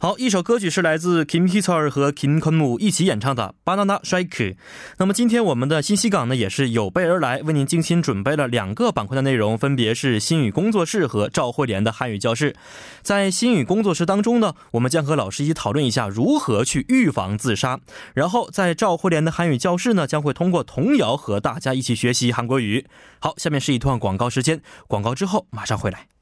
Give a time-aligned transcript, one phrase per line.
[0.00, 4.28] 好，一首歌曲是来自 Kim Hee-cheol 和 Kim Kun-mu 一起演唱的《Banana Shake》。
[4.98, 12.54] 那么今天我们的新西港呢，也是有备而来，为您精心准备了两个板块的内容，分别是新语工作室和赵慧莲的汉语教室。
[13.02, 17.80] 在新语工作室当中呢，我们将和老师一起讨论一下如何去预防自杀。
[18.14, 22.86] 然后在赵慧莲的汉语教室呢，将会通过童谣和大家一起学习韩国语。
[23.18, 26.17] 好，下面是一段广告时间，广告之后马上回来。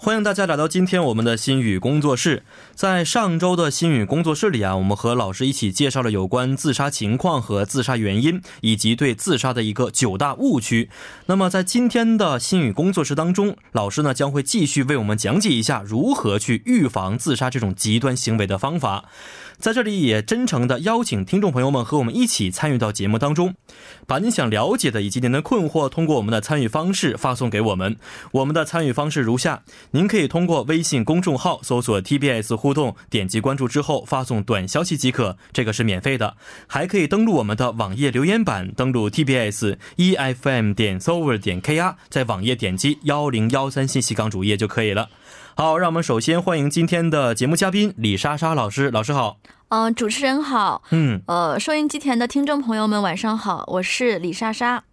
[0.00, 2.44] 欢迎大家来到今天我们的心语工作室。
[2.72, 10.88] 在上周的心语工作室里啊，我们和老师一起介绍了有关自杀情况和自杀原因，以及对自杀的一个九大误区。
[11.26, 19.06] 那么在今天的心语工作室当中，老师呢将会继续为我们讲解一下如何去预防自杀这种极端行为的方法。
[19.58, 23.56] 在这里也真诚的邀请听众朋友们和我们一起参与到节目当中，
[24.06, 27.96] 把您想了解的以及您的困惑通过我们的参与方式发送给我们。
[28.30, 36.36] 我们的参与方式如下：您可以通过微信公众号搜索 TBS 互动，点击关注之后发送短消息即可，这个是免费的。
[36.68, 45.08] 还可以登录我们的网页留言板，登录 TBS EFM 点 s o v e r 点 KR，在网页点击幺零幺三信息港主页就可以了。
[45.60, 48.92] 好，让我们首先欢迎今天的节目嘉宾李莎莎老师。
[48.92, 49.40] 老师好。
[49.70, 50.84] 嗯，主持人好。
[50.90, 54.84] 嗯，呃，收音机前的听众朋友们晚上好，我是李莎莎。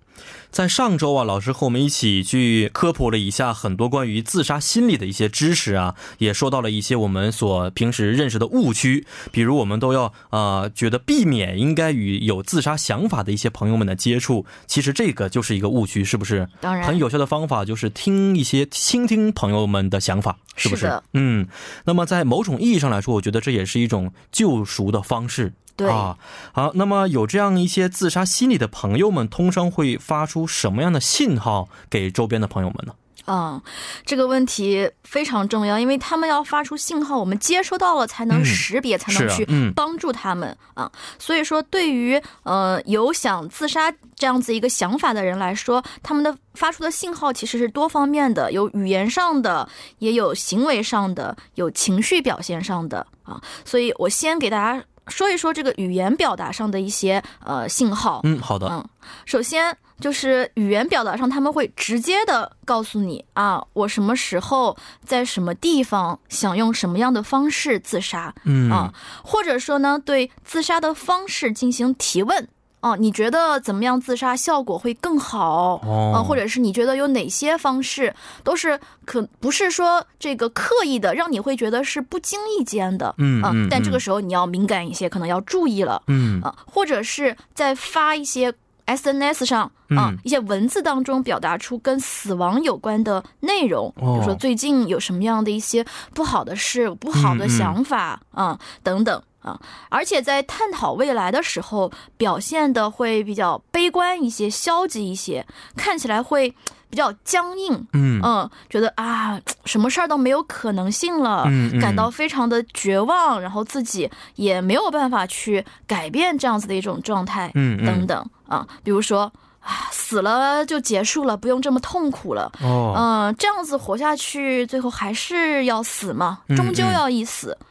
[0.51, 16.47] 在上周啊，老师和我们一起去科普了一下很多关于自杀心理的一些知识啊，也说到了一些我们所平时认识的误区，比如我们都要呃觉得避免应该与有自杀想法的一些朋友们的接触，其实这个就是一个误区，是不是？
[16.61, 21.01] 当然，很有效的方法就是听一些倾听朋友们的想法，是不是？
[21.13, 21.45] 嗯，
[21.83, 25.51] 那么在某种意义上来说，我觉得这也是一种救赎的方式。
[25.75, 26.17] 对啊，
[26.53, 32.93] 好，那么有这样一些自杀心理的朋友们，通常会发出什么样的信号给周边的朋友们呢？
[33.27, 33.59] 嗯，
[34.05, 39.45] 这个问题非常重要，因为他们要发出信号，我们接收到了才能识别，才能去
[39.75, 40.91] 帮助他们啊。
[41.17, 49.67] 所以说，对于呃有想自杀这样子一个想法的人来说，他们的发出的信号其实是多方面的，有语言上的，
[49.97, 53.41] 也有行为上的，有情绪表现上的啊。
[53.65, 54.83] 所以我先给大家。
[55.07, 58.21] 说一说这个语言表达上的一些呃信号。
[58.23, 58.67] 嗯，好的。
[58.69, 58.83] 嗯，
[59.25, 68.33] 首先就是语言表达上，他们会直接的告诉你啊，我什么时候在什么地方想用什么样的方式自杀。
[68.43, 72.47] 嗯啊，或者说呢，对自杀的方式进行提问。
[72.81, 75.81] 哦，你觉得怎么样自杀效果会更好？
[75.83, 78.13] 哦，或者是你觉得有哪些方式
[78.43, 86.41] 都是可不是说这个刻意的，让你会觉得是不经意间的，嗯啊，但这个时候你要敏感一些，可能要注意了，嗯。
[86.41, 88.53] 啊，或者是在发一些
[88.85, 99.19] SNS 上啊一些文字当中表达出跟死亡有关的内容，比如说最近有什么样的一些不好的事、不好的想法啊等等。
[99.45, 105.45] 啊，而且在探讨未来的时候，表现的会比较悲观一些、消极一些，
[105.77, 106.49] 看起来会
[106.89, 107.87] 比较僵硬。
[107.93, 111.45] 嗯嗯，觉得啊，什么事儿都没有可能性了，
[111.79, 117.51] 感到非常的绝望，然后自己也没有办法去改变这样子的一种状态。
[117.53, 122.51] 嗯等等啊，比如说啊，死了就结束了，不用这么痛苦了。
[122.63, 127.55] 哦，嗯，这样子活下去，最后还是要死嘛，终究要一死。
[127.59, 127.65] 嗯，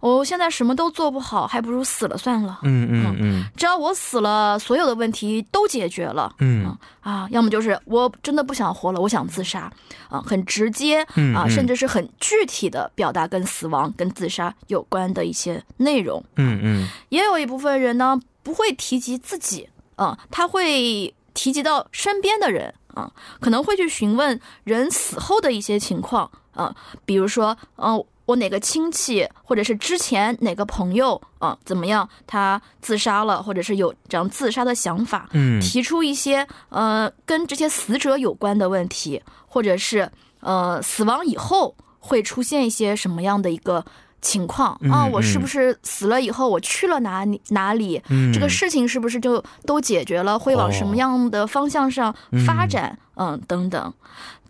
[0.00, 2.60] 我现在什么都做不好，还不如死了算了。
[2.62, 6.34] 嗯嗯嗯，只要我死了，所有的问题都解决了。
[6.38, 9.70] 嗯啊，要么就是我真的不想活了，我想自杀。
[10.08, 11.02] 啊，很直接
[11.34, 16.24] 啊，甚至是很具体的表达跟死亡、跟自杀有关的一些内容。
[16.36, 23.10] 嗯嗯，也有一部分人呢，不会提及自己，啊，他会提及到身边的人，啊，
[23.40, 28.02] 可能会去询问人死后的一些情况，啊，比如说，嗯。
[28.28, 32.06] 我哪个亲戚，或者是之前哪个朋友啊，怎么样？
[32.26, 43.82] 他自杀了，或者是有这样自杀的想法，嗯，提出一些呃跟这些死者有关的问题，或者是呃死亡以后会出现一些什么样的一个
[44.20, 45.08] 情况啊？
[45.10, 48.02] 我是不是死了以后我去了哪里哪里？
[48.34, 50.38] 这个事情是不是就都解决了？
[50.38, 52.14] 会往什么样的方向上
[52.46, 52.98] 发展？
[53.16, 53.94] 嗯，等等。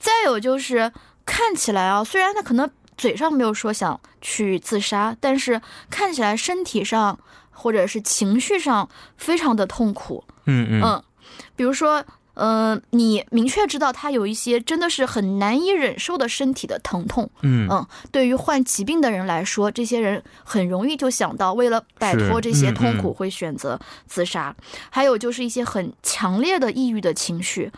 [0.00, 0.92] 再有就是
[1.24, 2.68] 看起来啊，虽然他可能。
[2.98, 7.18] 嘴上没有说想去自杀，但是看起来身体上
[7.50, 10.24] 或者是情绪上非常的痛苦。
[10.44, 11.02] 嗯嗯嗯，
[11.56, 12.04] 比如说，
[12.34, 17.30] 呃，你明确知道他有一些真的是很难以忍受的身体的疼痛。
[17.42, 24.54] 嗯嗯，对于患疾病的人来说，这些人很容易就想到为了摆脱这些痛苦会选择自杀。
[24.90, 27.70] 还有就是一些很强烈的抑郁的情绪。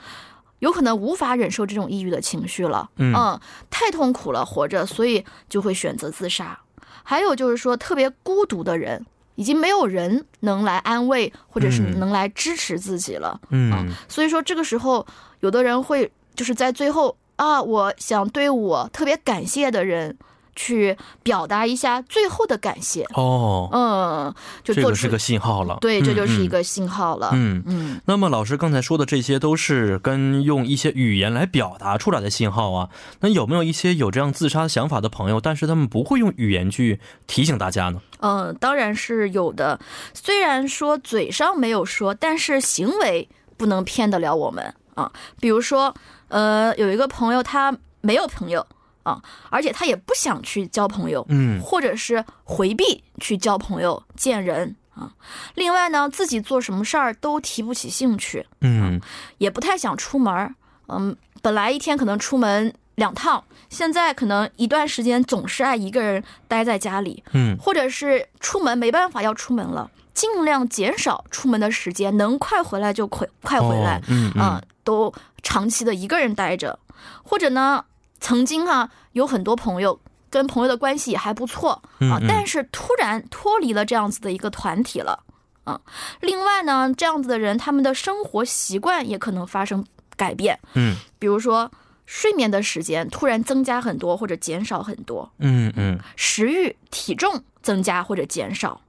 [0.61, 6.59] 有可能无法忍受这种抑郁的情绪了，嗯，太痛苦了，活着，所以就会选择自杀。
[7.03, 9.05] 还有就是说特别孤独的人，
[9.35, 13.41] 已经没有人能来安慰或者是能来支持自己了。
[13.51, 15.05] 嗯，所以说这个时候，
[15.41, 20.17] 有的人会就是在最后啊，我想对我特别感谢的人。
[20.57, 28.01] 去表达一下最后的感谢哦，嗯，就这个是个信号了，对，这就是一个信号了，嗯嗯。
[28.05, 32.89] 那么老师刚才说的这些都是跟用一些语言来表达出来的信号啊，
[33.21, 38.01] 那有没有一些有这样自杀想法的朋友，但是他们不会用语言去提醒大家呢？
[38.21, 39.79] 嗯，当然是有的。
[40.13, 45.11] 虽然说嘴上没有说，但是行为不能骗得了我们啊。
[45.41, 45.95] 比如说，
[46.29, 48.67] 呃，有一个朋友他没有朋友。
[49.03, 55.11] 啊，而且他也不想去交朋友，嗯，或者是回避去交朋友、见人啊。
[55.55, 59.01] 另外呢，自己做什么事儿都提不起兴趣，嗯，
[59.39, 60.55] 也不太想出门
[60.89, 75.11] 嗯，本来一天可能出门两趟，现在可能一段时间总是爱一个人待在家里，嗯，或者是出门没办法要出门了，尽量减少出门的时间，能快回来就快快回来，嗯嗯，都
[75.43, 76.79] 长期的一个人待着，
[77.23, 77.85] 或者呢。
[78.21, 85.25] 曾经哈有很多朋友，跟朋友的关系也还不错啊，但是突然脱离了这样子的一个团体了
[85.65, 85.81] 啊。
[86.21, 89.85] 另外呢，这样子的人，他们的生活习惯也可能发生
[90.17, 91.71] 改变，嗯，比如说
[92.07, 98.81] 睡眠的时间突然增加很多或者减少很多，嗯嗯，食欲、体重增加或者减少。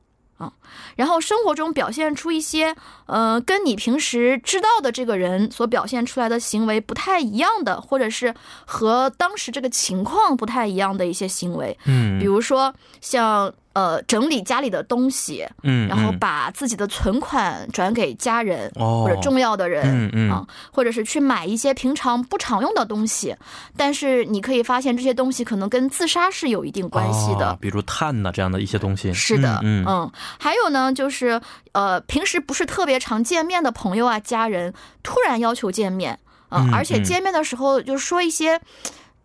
[0.41, 0.51] 啊，
[0.95, 8.33] 然后生活中表现出一些，呃，跟你平时知道的这个人所表现出来的行为不太一样的，或者是
[8.65, 13.53] 和当时这个情况不太一样的一些行为，嗯，比如说像。
[13.73, 23.33] 呃，整理家里的东西，嗯，然后把自己的存款转给家人或者重要的人，嗯嗯啊，或者是去买一些平常不常用的东西，
[23.77, 29.13] 但是你可以发现这些东西可能跟自杀是有一定关系的，比如碳呐这样的一些东西。
[29.13, 31.39] 是的，嗯嗯，还有呢，就是
[31.71, 36.19] 呃，平时不是特别常见面的朋友啊，家人突然要求见面，
[36.49, 38.59] 嗯，而且见面的时候就说一些。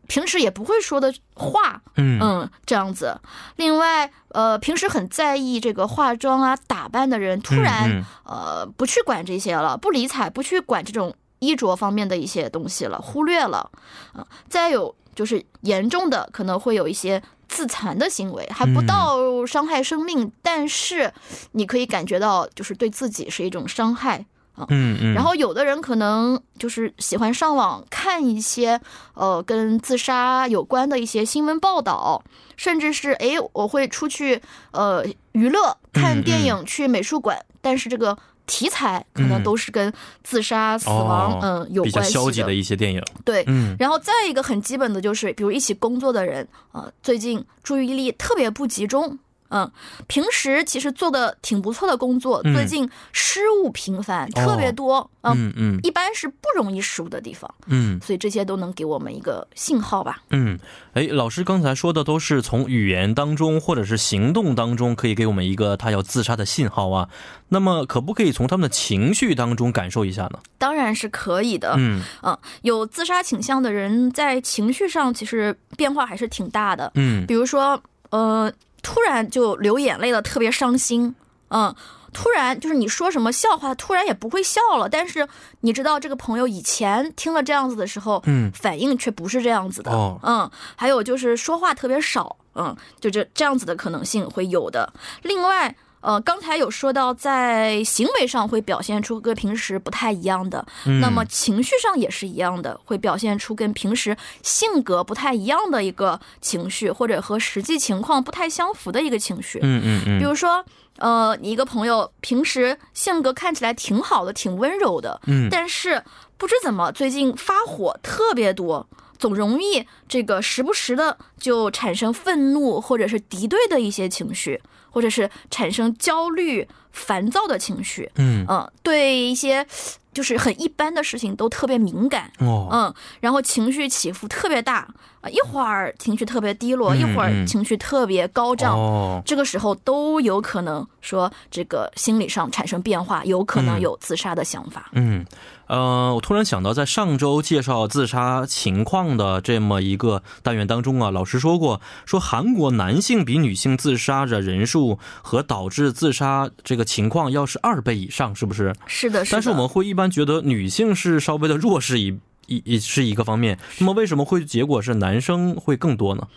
[0.09, 3.19] 平时也不会说的话，嗯嗯，这样子。
[3.57, 13.71] 另外，呃，平时很在意这个化妆啊、打扮的人，突然呃不去管这些了，不理睬，不去管这种衣着方面的一些东西了，忽略了。
[14.13, 21.11] 啊，再有就是严重的可能会有一些自残的行为，还不到伤害生命，但是
[21.53, 24.27] 你可以感觉到就是对自己是一种伤害。
[24.69, 28.81] 嗯嗯，然后有的人可能就是喜欢上网看一些
[29.15, 32.23] 呃跟自杀有关的一些新闻报道，
[32.57, 34.41] 甚至是哎我会出去
[34.73, 38.17] 呃娱乐看电影去美术馆，但是这个
[38.47, 39.93] 题材可能都是跟
[40.23, 42.55] 自杀死亡嗯有关系的消极的。
[42.55, 43.03] 一些电影。
[43.25, 49.19] 对，嗯，然后再一个很基本的就是，比如一起工作的人啊，最近注意力特别不集中。
[49.49, 49.71] 嗯，
[50.07, 55.09] 平时其实做的挺不错的工作，最近失误频繁，特别多。
[55.23, 57.53] 嗯嗯，一般是不容易失误的地方。
[57.67, 60.23] 嗯，所以这些都能给我们一个信号吧。
[60.31, 60.57] 嗯，
[60.95, 67.09] 哎，老师刚才说的都是从语言当中或者是行动当中可以给我们一个他要自杀的信号啊。
[67.49, 70.39] 那么可不可以从他们的情绪当中感受一下呢？
[70.59, 71.75] 当然是可以的。
[71.77, 76.93] 嗯嗯，有自杀倾向的人在情绪上其实变化还是挺大的。
[76.95, 78.53] 嗯，比如说呃。
[78.87, 81.13] 突然就流眼泪了，特别伤心。
[81.49, 81.75] 嗯，
[82.13, 84.89] 突然就是你说什么笑话，突然也不会笑了。
[84.89, 85.27] 但是
[85.63, 89.91] 你知道，这个朋友以前听了这样子的时候，嗯，反应却不是这样子的。
[89.91, 94.93] 哦，嗯，还有就是说话特别少，嗯，就这这样子的可能性会有的。
[95.23, 95.75] 另外。
[96.01, 100.65] 呃，刚才有说到，在行为上会表现出跟平时不太一样的，
[101.01, 109.59] 那么情绪上也是一样的，会表现出跟平时性格不太一样的一个情绪，或者和实际情况不太相符的一个情绪。
[109.63, 110.19] 嗯嗯嗯。
[110.21, 110.65] 比如说，
[110.99, 116.01] 呃，你一个朋友平时性格看起来挺好的，挺温柔的，嗯，但是
[116.37, 118.87] 不知怎么最近发火特别多，
[119.19, 124.63] 总容易这个时不时的就产生愤怒或者是敌对的一些情绪。
[124.97, 128.47] 或者是产生焦虑、烦躁的情绪，嗯。
[128.49, 129.67] 嗯，对一些
[130.15, 134.89] 就是很一般的事情都特别敏感，哦，嗯，然后情绪起伏特别大
[135.21, 145.23] 啊，一会儿情绪特别低落，一会儿情绪特别高涨，哦，这个时候都有可能说这个心理上产生变化，有可能有自杀的想法，嗯。
[145.67, 158.75] 呃，我突然想到，在上周介绍自杀情况的这么一个单元当中啊，老师说过，说韩国男性比女性自杀的人数和导致自杀这个情况要是二倍以上，是不是？
[158.87, 159.35] 是的，是的。
[159.35, 166.29] 但是我们会一般觉得女性是稍微的弱势一一一是一个方面，那么为什么会结果是男生会更多呢？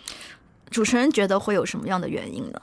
[0.70, 2.60] 主持人觉得会有什么样的原因呢？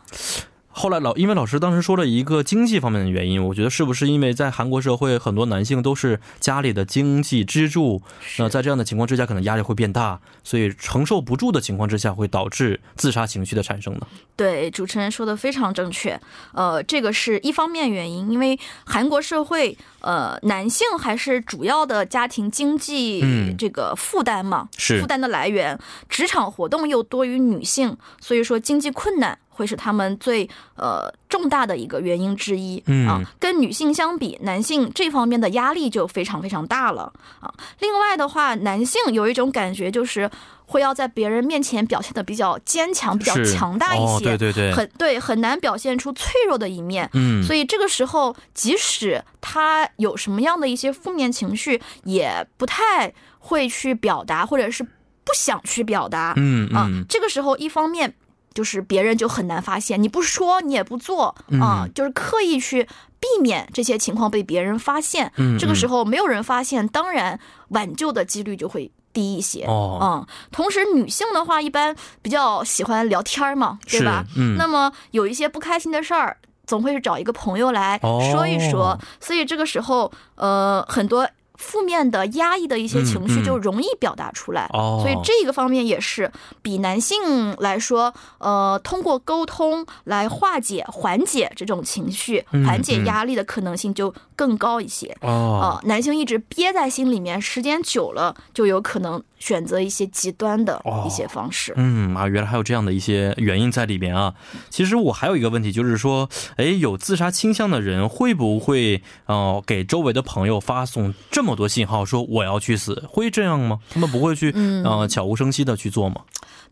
[0.77, 7.99] 后来老因为老师当时说了一个经济方面的原因，我觉得是不是因为在韩国社会很多男性都是家里的经济支柱，
[8.37, 14.01] 那在这样的情况之下，可能压力会变大，所以承受不住的情况之下，会导致自杀情绪的产生呢？
[14.35, 16.19] 对，主持人说的非常正确。
[16.53, 23.25] 呃，这个是一方面原因，因为韩国社会呃男性还是主要的家庭经济
[23.57, 25.75] 这个负担嘛，是负担的来源，
[26.07, 29.39] 职场活动又多于女性，所以说经济困难。
[29.57, 37.51] 会是他们最呃重大的一个原因之一啊，跟女性相比，男性这方面的压力就非常非常大了啊。
[37.79, 40.29] 另外的话，男性有一种感觉就是
[40.67, 47.09] 会要在别人面前表现的比较坚强、比较强大一些，对对对，很对，很难表现出脆弱的一面。
[47.13, 56.35] 嗯，所以这个时候，即使他有什么样的一些负面情绪，也不太会去表达，或者是不想去表达。
[56.37, 58.13] 嗯啊，这个时候一方面。
[58.57, 62.81] 就是别人就很难发现，你不说你也不做啊，就是刻意去
[63.19, 65.31] 避免这些情况被别人发现。
[65.35, 69.63] 嗯这个时候没有人发现，当然挽救的几率就会低一些。
[69.65, 74.25] 哦，嗯，同时女性的话一般比较喜欢聊天嘛，对吧？
[74.35, 77.99] 嗯，那么有一些不开心的事儿，总会是找一个朋友来
[78.33, 78.97] 说一说。
[79.19, 81.29] 所以这个时候，呃，很多。
[81.57, 84.69] 负面的、压抑的一些情绪就容易表达出来，
[85.01, 95.13] 所以这个方面也是比男性来说，呃，通过沟通来化解、缓解这种情绪、缓解压力的可能性就更高一些。
[95.19, 99.21] 哦，男性一直憋在心里面，时间久了就有可能。
[99.39, 104.33] 选择一些极端的一些方式，嗯啊，原来还有这样的一些原因在里边啊。
[104.71, 113.77] 其实我还有一个问题，就是说，哎，有自杀倾向的人会不会呃给周围的朋友发送这么多信号，说我要去死，会这样吗？
[113.91, 114.51] 他们不会去
[114.83, 116.21] 呃悄无声息的去做吗？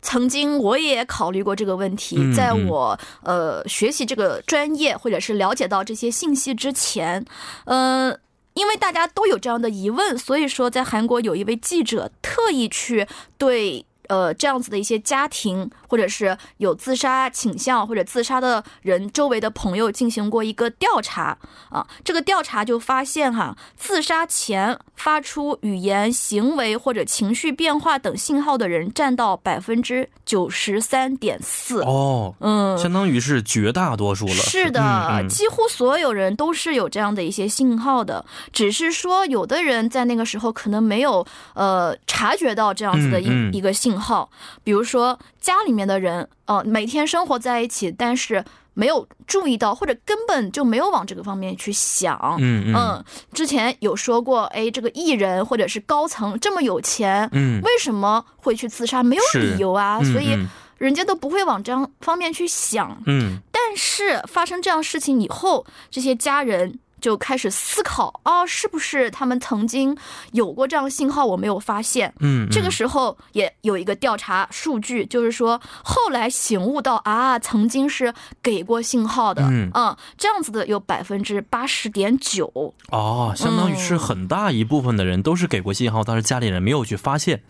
[0.02, 7.24] 曾经我也考虑过这个问题，在我呃学习这个专业或者是了解到这些信息之前，
[7.64, 8.18] 嗯。
[8.54, 13.84] 因为大家都有这样的疑问，所以说在韩国有一位记者特意去对。
[14.08, 21.36] 呃，这样子的一些家庭，或者是有自杀倾向或者自杀的人周围的朋友进行过一个调查
[21.70, 34.34] 啊，这个调查就发现哈，自杀前发出语言、行为或者情绪变化等信号的人占到百分之九十三点四哦，嗯，相当于是绝大多数了。
[34.34, 43.95] 是的，几乎所有人都是有这样的一些信号的，只是说有的人在那个时候可能没有呃察觉到这样子的一一个信。
[43.98, 44.30] 号，
[44.62, 52.36] 比如说家里面的人，呃，每天生活在一起，但是没有注意到，或者根本就没有往这个方面去想。
[52.38, 53.04] 嗯嗯。
[53.32, 59.02] 之前有说过，哎，这个艺人或者是高层这么有钱，嗯，为什么会去自杀？
[59.02, 60.36] 没有理由啊，所以
[60.78, 63.02] 人家都不会往这样方面去想。
[63.06, 63.38] 嗯。
[63.50, 66.78] 但是发生这样事情以后，这些家人。
[67.00, 69.96] 就开始思考啊，是不是他们曾经
[70.32, 72.12] 有过这样信号，我没有发现。
[72.20, 78.12] 嗯，这个时候也有一个调查数据，就是说后来醒悟到啊，曾经是
[78.42, 79.42] 给过信号的。
[79.42, 79.70] 嗯，
[80.16, 82.74] 这样子的有百分之八十点九。
[82.90, 87.42] 哦，相当于是很大一部分的人都是给过信号，但是家里人没有去发现。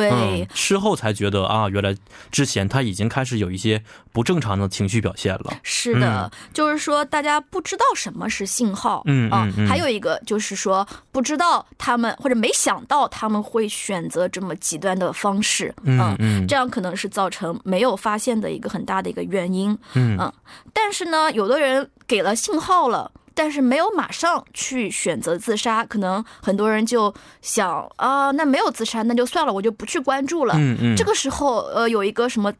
[0.00, 1.94] 对，事后才觉得啊，原来
[2.30, 3.82] 之前他已经开始有一些
[4.12, 5.52] 不正常的情绪表现了。
[5.62, 9.02] 是的，就是说大家不知道什么是信号。
[9.06, 20.32] 嗯啊，还有一个就是说，不知道他们或者没想到他们会选择这么极端的方式，嗯嗯，这样可能是造成没有发现的一个很大的一个原因，嗯嗯，
[20.72, 27.12] 但是呢，有的人给了信号了，但是没有马上去选择自杀，可能很多人就
[27.42, 32.52] 想啊，那没有自杀，那就算了，我就不去关注了，嗯嗯，这个时候呃，有一个什么。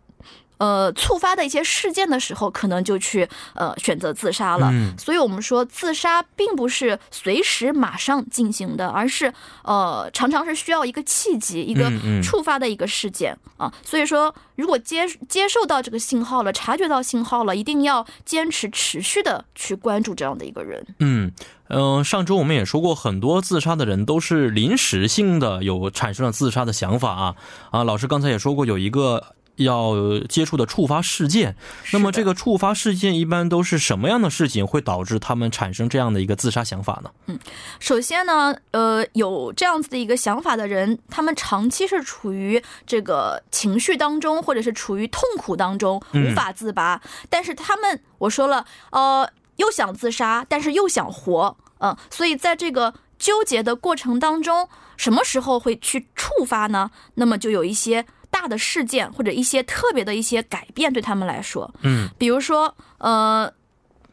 [0.59, 4.73] 呃，触发的一些事件的时候，可能就去呃选择自杀了。
[4.97, 9.33] 所以，我们说自杀并不是随时马上进行的，而是
[9.65, 11.91] 呃常常是需要一个契机，一个
[12.23, 13.73] 触发的一个事件啊。
[13.83, 20.87] 所以说，如果接接受到这个信号了，察觉到信号了，一定要坚持持续的去关注这样的一个人。
[21.01, 21.33] 嗯
[21.69, 27.35] 嗯，上周我们也说过，很多自杀的人都是临时性的有产生了自杀的想法啊
[27.71, 27.83] 啊。
[27.83, 29.35] 老师刚才也说过，有一个。
[29.57, 29.95] 要
[30.29, 31.57] 接触的触发事件，
[31.93, 37.11] 那么这个触发事件一般都是什么样的事情会导致他们产生这样的一个自杀想法呢？
[37.27, 37.39] 嗯，
[37.79, 47.01] 首先呢，呃，有这样子的一个想法的人，他们长期是处于这个情绪当中，或者是处于痛苦当中，无法自拔。
[47.31, 56.91] 但是他们，我说了，呃，又想自杀，但是又想活，嗯，所以在这个纠结的过程当中，什么时候会去触发呢？
[57.15, 58.05] 那么就有一些。
[58.35, 63.49] 大的事件或者一些特别的一些改变，对他们来说，嗯，比如说，呃，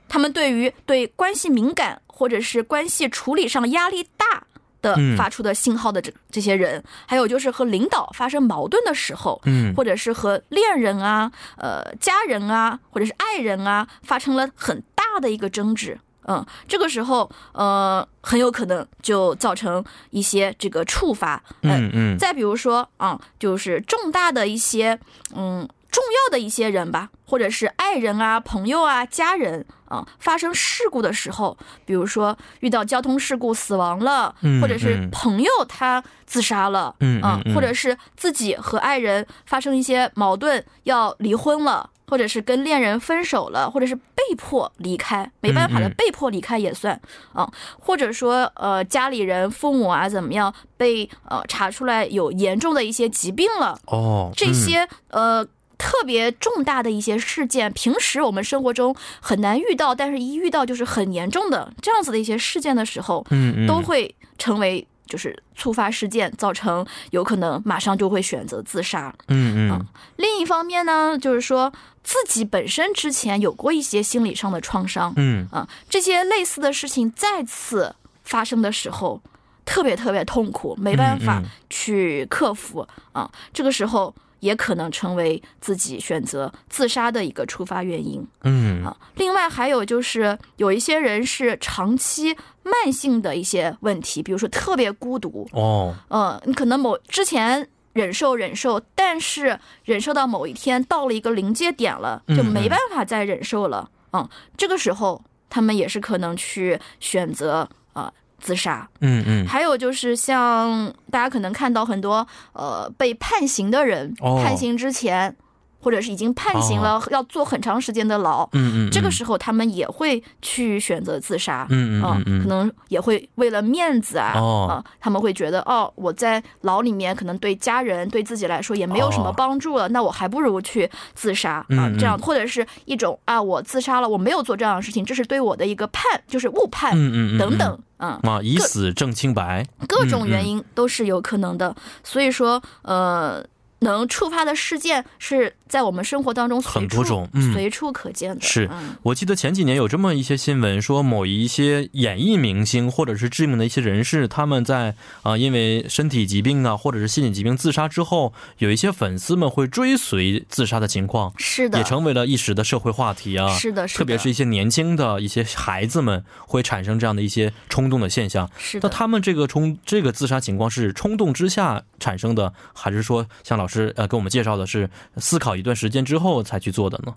[0.07, 4.43] 他们对于对关系敏感或者是关系处理上压力大
[4.81, 15.99] 的发出的信号的这这些人，还有就是和领导发生矛盾的时候，嗯，或者是和恋人啊、呃家人啊，或者是爱人啊，发生了很大的一个争执。
[16.27, 21.41] 嗯，这个时候，呃，很有可能就造成一些这个触发。
[21.61, 22.17] 嗯嗯。
[22.17, 24.99] 再比如说啊，就是重大的一些，
[25.35, 41.89] 嗯，重要的一些人吧，或者是爱人啊、朋友啊、家人啊，发生事故的时候，比如说遇到交通事故死亡了，或者是朋友他自杀了，嗯嗯，或者是自己和爱人发生一些矛盾要离婚了。
[42.11, 46.99] 或者是跟恋人分手了，或者是被迫离开，没办法的被迫离开也算
[47.31, 47.49] 啊。
[47.79, 55.45] 或者说，呃，家里人、父母啊，怎么样被呃查出来有严重的一些疾病了哦，这些呃
[55.77, 64.85] 特别重大的一些事件，平时我们生活中很难遇到，但是一遇到就是很严重的这样子的一些事件的时候，嗯嗯，都会成为。
[65.11, 69.13] 就是触发事件，造成有可能马上就会选择自杀。
[69.27, 69.85] 嗯嗯。
[70.15, 71.69] 另一方面呢，就是说
[72.01, 75.11] 自己本身之前有过一些心理上的创伤。
[75.17, 79.21] 嗯啊，这些类似的事情再次发生的时候，
[79.65, 83.29] 特别特别痛苦，没办法去克服啊。
[83.51, 84.15] 这个时候。
[84.41, 88.27] 也可能成为自己选择自杀的一个触发原因。
[88.43, 95.47] 嗯啊，另外还有就是有一些人是长期慢性的一些问题，比如说特别孤独。
[95.53, 103.89] 哦，嗯，你可能某之前忍受忍受，但是忍受到某一天到了一个临界点了，就没办法再忍受了。
[104.13, 108.11] 嗯，这个时候他们也是可能去选择啊。
[108.41, 115.33] 自杀，嗯嗯，还有就是像大家可能看到很多呃被判刑的人，判刑之前。
[115.81, 124.37] 或者是已经判刑了，要坐很长时间的牢，嗯嗯，这个时候他们也会去选择自杀，嗯嗯嗯，可能也会为了面子啊，
[124.69, 132.17] 啊，他们会觉得哦，我在牢里面可能对家人对自己来说也没有什么帮助了，那我还不如去自杀啊，这样。
[132.19, 143.43] 或者是一种啊，我自杀了，我没有做这样的事情，这是对我的一个判，就是误判，嗯嗯嗯等等，啊，以死证清白，各种原因都是有可能的，所以说呃。
[143.83, 148.41] 能触发的事件是在我们生活当中很多种，随处可见的。
[148.41, 148.69] 是
[149.03, 163.47] 我记得前几年有这么一些新闻，说某一些演艺明星或者是知名的一些人士，他们在啊因为身体疾病啊或者是心理疾病自杀之后，有一些粉丝们会追随自杀的情况，是的，也成为了一时的社会话题啊。
[163.55, 168.51] 是的，是的，特别是一些年轻的一些孩子们会产生这样的一些冲动的现象。
[168.57, 177.15] 是的，那他们这个冲这个自杀情况是冲动之下产生的，还是说像老师呃，给我们介绍的是思考一段时间之后才去做的呢？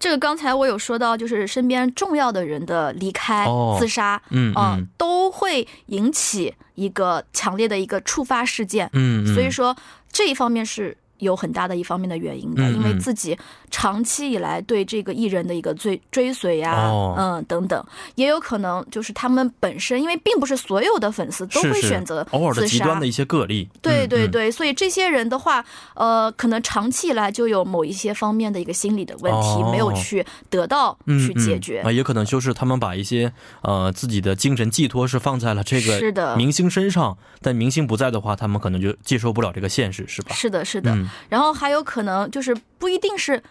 [0.00, 3.46] 这个刚才我有说到，就是身边重要的人的离开、
[3.78, 8.90] 自杀，嗯嗯，都会引起一个强烈的一个触发事件。
[8.94, 9.76] 嗯，所以说
[10.10, 10.96] 这一方面是。
[11.22, 13.38] 有很大的一方面的原因的，因为自己
[13.70, 17.82] 长期以来对这个艺人的一个追追随呀，嗯等等，
[18.16, 33.32] 也有可能就是他们本身，因为并不是所有的粉丝都会选择偶尔的极端的一些个例，对对对，所以这些人的话，呃，可能长期以来就有某一些方面的一个心理的问题没有去得到去解决啊，也可能就是他们把一些
[33.62, 40.34] 呃自己的精神寄托是放在了这个明星身上，但明星不在的话，他们可能就接受不了这个现实，是吧？
[40.34, 40.96] 是的，是的。
[41.28, 43.42] 然后还有可能就是不一定是，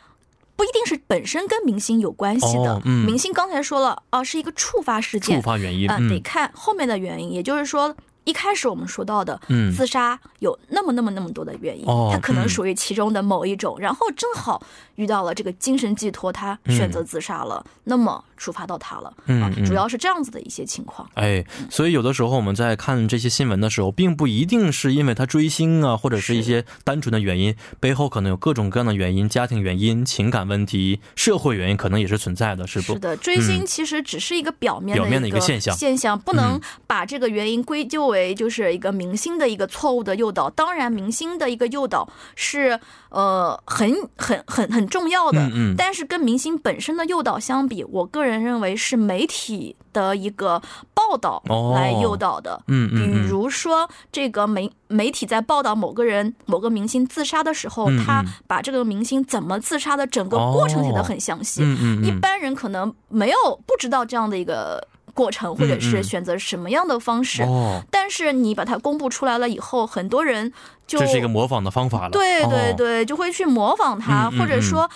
[0.55, 2.79] 不一定是本身跟明星有关系的。
[2.85, 7.31] 明星刚才说了，啊，是一个触发事件，触发原因啊，得看后面的原因。
[7.31, 7.95] 也就是说。
[8.23, 14.61] 一开始我们说到的，嗯，自杀有那么那么那么多的原因，它可能属于其中的某一种，然后正好
[14.93, 21.09] 遇到了这个精神寄托，他选择自杀了，那么触发到他了，嗯，主要是这样子的一些情况。
[21.13, 32.93] 哎，所以有的时候我们在看这些新闻的时候，并不一定是因为他追星啊，或者是一些单纯的原因，背后可能有各种各样的原因，家庭原因、情感问题、社会原因，可能也是存在的，是不？
[32.93, 38.01] 是的，追星其实只是一个表面表面的一个现象，现象不能把这个原因归咎。
[38.11, 42.79] 为就是一个明星的一个错误的诱导，当然明星的一个诱导是
[43.11, 50.61] 呃很很很很重要的，嗯，但是跟明星本身的诱导相比，我个人认为是媒体的一个
[50.93, 51.43] 报道
[51.75, 64.81] 来诱导的，嗯嗯，比如说这个媒媒体在报道某个人某个明星自杀的时候，他把这个明星怎么自杀的整个过程写得很详细，嗯嗯，一般人可能没有不知道这样的一个。
[65.21, 67.43] 过程，或者是选择什么样的方式。
[67.43, 70.51] 哦，但是你把它公布出来了以后，很多人
[70.87, 72.09] 就这是一个模仿的方法了。
[72.09, 72.73] 对对哦。
[72.75, 74.89] 对，就会去模仿他，或者说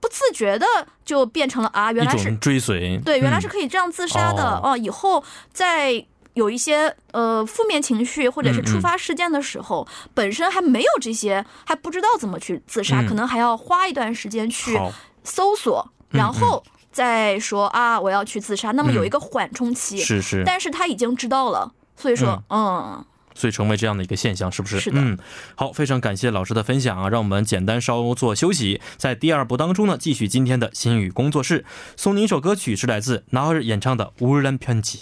[0.00, 0.66] 不自觉的
[1.02, 3.00] 就变成了啊，原来是追随。
[3.02, 3.40] 对，原来嗯。
[3.40, 4.72] 是可以这样自杀的哦。
[4.72, 13.06] 哦、以后在有一些呃负面情绪或者是触发事件的时候，本身还没有这些，还不知道怎么去自杀，嗯。
[13.08, 14.78] 可能还要花一段时间去，
[15.24, 16.62] 搜索，嗯然后
[16.94, 18.70] 再说啊，我要去自杀。
[18.70, 23.04] 那么有一个缓冲期，是是，但是他已经知道了，所以说，嗯
[23.34, 24.78] 所以成为这样的一个现象，是不是？
[24.78, 25.18] 是的嗯，
[25.56, 31.64] 好，非常感谢老师的分享啊，让我们简单稍作休息，在第二部当中呢，继续今天的心语工作室，
[31.96, 34.98] 送您一首歌曲，是来自 n 尔演唱的《无人편지》。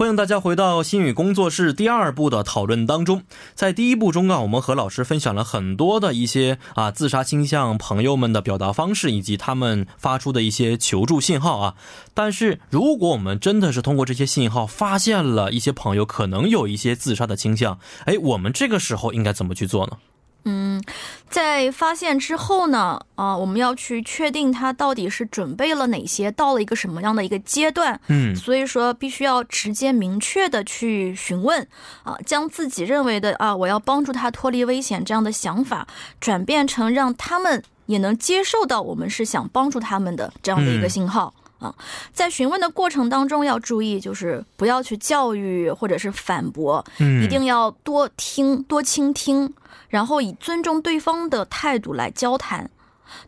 [0.00, 3.22] 欢迎大家回到心语工作室第二部的讨论当中。
[3.54, 11.74] 在第一部中啊，我们和老师分享了很多的一些啊自杀倾向朋友们的表达方式，以及他们发出的一些求助信号啊。
[12.14, 19.98] 但是，如果我们真的是通过这些信号发现了一些朋友可能有一些自杀的倾向，哎，我们这个时候应该怎么去做呢？
[20.44, 20.82] 嗯，
[21.28, 28.00] 在发现之后呢，啊、我们要去确定他到底是准备了哪些，到了一个什么样的一个阶段。
[28.08, 31.66] 嗯所以说，必须要直接明确的去询问
[32.02, 35.86] 啊，将自己认为的啊，我要帮助他脱离危险这样的想法，
[36.20, 41.34] 转变成让他们也能接受到我们是想帮助他们的这样的一个信号。
[41.60, 41.74] 啊，
[42.12, 49.54] 在询问的过程当中要注意，就是不要去教育或者是反驳，嗯一定要多听、多倾听，
[49.88, 52.70] 然后以尊重对方的态度来交谈。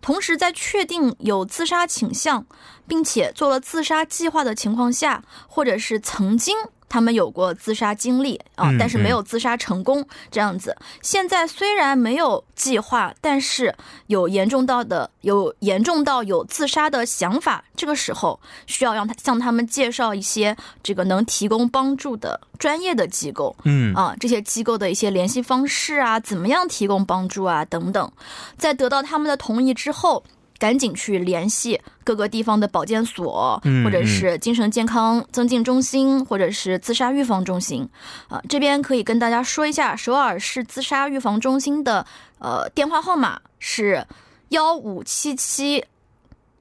[0.00, 2.46] 同时，在确定有自杀倾向，
[2.86, 6.56] 并且做了自杀计划的情况下，或者是曾经
[6.92, 10.76] 他们有过自杀经历啊嗯，但是没有自杀成功这样子。
[11.00, 13.74] 现在虽然没有计划，但是
[14.08, 23.56] 有严重到的有严重到有自杀的想法，这个时候需要让他向他们介绍一些这个能提供帮助的专业的机构。
[23.64, 28.12] 嗯啊，这些机构的一些联系方式啊，怎么样提供帮助啊，等等，
[28.58, 30.22] 在得到他们的同意之后。
[30.62, 37.88] 赶紧去联系各个地方的保健所，嗯或者是精神健康增进中心，或者是自杀预防中心。
[38.28, 42.06] 啊，这边可以跟大家说一下，首尔市自杀预防中心的
[42.38, 44.06] 呃电话号码是
[44.50, 45.84] 幺五七七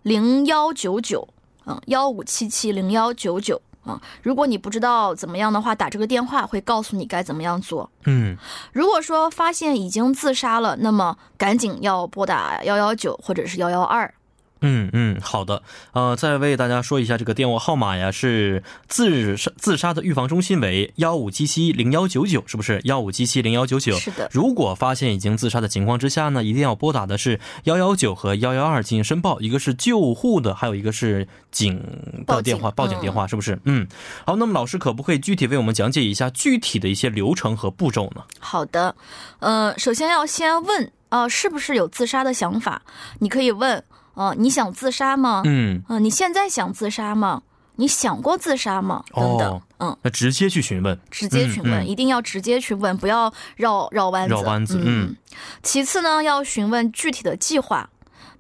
[0.02, 1.28] 零幺九九，
[1.68, 3.62] 嗯，幺五七七零幺九九。
[3.84, 7.90] 啊，如果你不知道怎么样的话，打这个电话会告诉你该怎么样做。
[8.06, 8.38] 嗯
[8.74, 14.14] 如果说发现已经自杀了，那么赶紧要拨打幺幺九或者是幺幺二。
[14.62, 22.80] 嗯嗯，好的，呃，再为大家说一下这个电话号码呀，是自杀自杀的预防中心为幺五七七零幺九九，是不是？
[22.84, 23.98] 幺五七七零幺九九。
[23.98, 31.84] 是的如果发现已经自杀的情况之下呢，一定要拨打的是幺幺九和幺幺二进行申报，一个是救护的，还有一个是警
[32.28, 33.60] 的电话，报报警警电话，是不是？
[33.66, 33.88] 嗯，
[34.26, 38.24] 好，那么老师可不可以具体为我们讲解一下具体的一些流程和步骤呢？
[38.40, 38.96] 好的，
[39.40, 42.82] 呃，首先要先问，呃，是不是有自杀的想法？
[43.20, 45.42] 你可以问，呃，你想自杀吗？
[45.46, 47.44] 嗯，呃，你现在想自杀吗？
[47.78, 49.04] 你想过自杀吗？
[49.14, 51.00] 等等，哦嗯，那直接去询问。
[51.10, 54.34] 直接询问，嗯嗯一定要直接去问，不要绕绕弯子。
[54.36, 55.16] 绕弯子嗯
[55.64, 57.90] 其次呢，要询问具体的计划，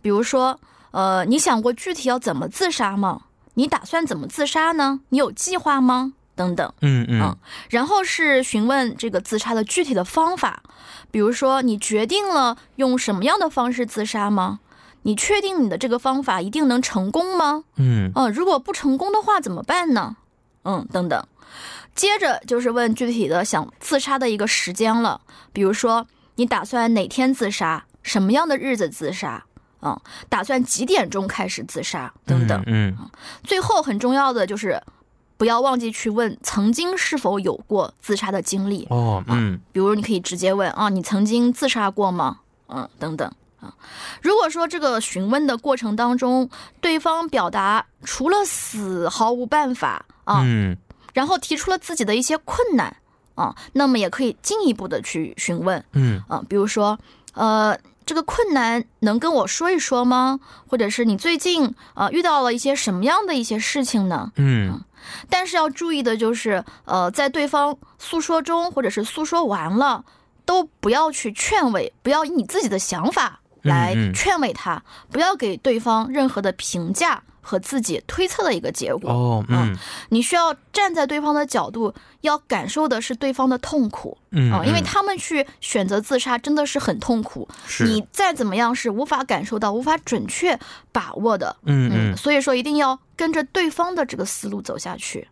[0.02, 0.60] 比如说，
[0.92, 3.22] 呃，你想过具体要怎么自杀吗？
[3.56, 5.00] 你打算怎么自杀呢？
[5.10, 6.14] 你有计划吗？
[6.36, 6.72] 等等。
[6.82, 7.38] 嗯嗯嗯
[7.70, 10.62] 然后是询问这个自杀的具体的方法，
[11.10, 14.60] 比如说你决定了用什么样的方式自杀吗？
[15.04, 17.64] 你确定你的这个方法一定能成功吗？
[17.78, 20.16] 嗯嗯，如果不成功的话怎么办呢？
[20.64, 21.26] 嗯，等等。
[21.94, 25.20] 接着就是问具体的想自杀的一个时间了，
[25.52, 29.44] 比如说你打算哪天自杀，什么样的日子自杀，
[29.82, 32.64] 嗯，打算几点钟开始自杀等等。
[32.68, 32.96] 嗯
[33.44, 34.82] 最后很重要的就是
[35.36, 42.40] 不要忘记去问曾经是否有过自杀的经历，哦嗯比如你可以直接问啊，你曾经自杀过吗？
[42.68, 43.30] 嗯，等等
[43.62, 43.74] 啊。
[44.22, 46.50] 如果说这个询问的过程当中，
[46.82, 50.76] 对方表达除了死毫无办法啊，嗯
[51.14, 52.98] 然后提出了自己的一些困难
[53.36, 57.00] 啊，那么也可以进一步的去询问嗯啊，比如说
[57.34, 57.78] 呃。
[58.04, 60.40] 这个困难能跟我说一说吗？
[60.68, 64.32] 或者是你最近呃遇到了一些什么样的一些事情呢？
[64.36, 64.82] 嗯
[65.30, 70.04] 但是要注意的就是，呃，在对方诉说中或者是诉说完了，
[70.46, 79.10] 都不要去劝慰，不要以你自己的想法来劝慰他，不要给对方任何的评价和自己推测的一个结果。
[79.12, 79.76] 哦嗯
[80.10, 90.58] 你需要站在对方的角度，要感受的是对方的痛苦嗯啊、因为他们去选择自杀真的是很痛苦，是你再怎么样是无法感受到、无法准确
[90.92, 91.56] 把握的。
[91.66, 95.28] 嗯嗯所以说一定要跟着对方的这个思路走下去。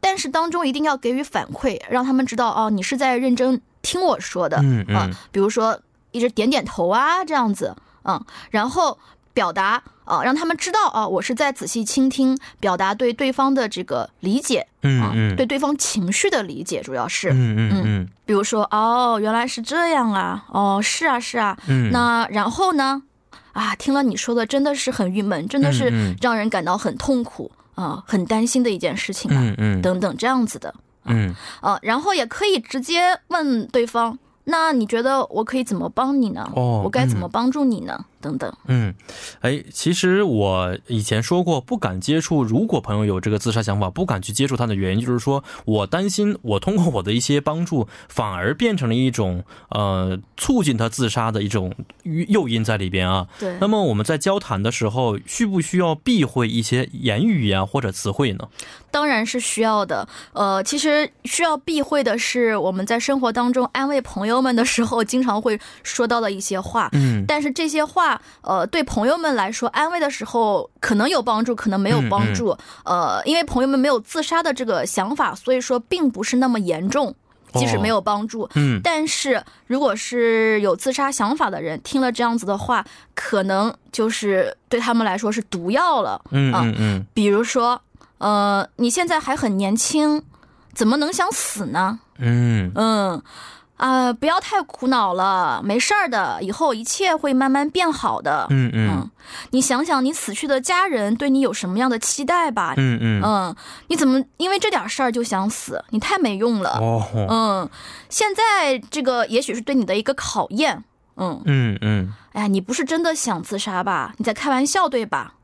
[0.00, 5.78] 但是当中一定要给予反馈，让他们知道哦，你是在认真听我说的，嗯嗯，比如说
[6.12, 8.98] 一直点点头啊，这样子，嗯，然后
[9.34, 23.02] 表达啊，让他们知道啊，我是在仔细倾听，表达对对方的这个理解，嗯嗯，对对方情绪的理解，主要是，嗯嗯嗯，比如说哦，原来是这样啊，哦，是啊是啊，嗯，那然后呢，
[23.52, 27.50] 啊，听了你说的真的是很郁闷，真的是让人感到很痛苦。
[27.74, 30.74] 啊，很担心的一件事情啊，嗯嗯，等等这样子的，
[31.06, 36.48] 嗯，啊，然后也可以直接问对方，那你觉得我可以怎么帮你呢？
[36.56, 38.04] 哦，我该怎么帮助你呢？
[38.22, 38.94] 等等，嗯，
[39.40, 42.42] 哎，其实我以前说过，不敢接触。
[42.44, 51.74] 如果朋友有这个自杀想法，不敢去接触他的原因，就是说我担心，我通过我的一些帮助，反而变成了一种呃促进他自杀的一种
[52.28, 53.26] 诱因在里边啊。
[53.40, 53.58] 对。
[53.60, 58.48] 那么我们在交谈的时候，需不需要避讳一些言语呀或者词汇呢？
[58.92, 60.06] 当然是需要的。
[60.32, 66.88] 呃，其实需要避讳的是我们在生活当中安慰朋友们的时候，经常会说到的一些话。
[66.92, 67.24] 嗯。
[67.26, 68.11] 但是这些话。
[68.42, 72.56] 呃，对朋友们来说，安慰的时候可能有帮助，可能没有帮助。
[72.84, 77.14] 呃，因为朋友们没有自杀的这个想法，所以说并不是那么严重，
[77.54, 78.48] 即使没有帮助。
[78.54, 86.20] 嗯，但是如果是有自杀想法的人，听了这样子的话，可能就是对他们来说是毒药了。
[86.30, 87.80] 嗯嗯嗯，比如说，
[88.18, 90.22] 呃，你现在还很年轻，
[90.74, 92.00] 怎么能想死呢？
[92.18, 93.22] 嗯嗯。
[93.82, 98.46] 啊，不要太苦恼了，没事儿的，以后一切会慢慢变好的。
[98.50, 99.10] 嗯嗯，
[99.50, 102.74] 你想想，你死去的家人对你有什么样的期待吧？
[102.76, 103.56] 嗯嗯嗯，
[103.88, 105.84] 你怎么因为这点事儿就想死？
[105.90, 106.78] 你太没用了。
[106.80, 107.68] 哦，嗯，
[108.08, 110.84] 现在这个也许是对你的一个考验。
[111.16, 114.14] 嗯嗯嗯，哎呀，你不是真的想自杀吧？
[114.18, 115.34] 你在开玩笑对吧？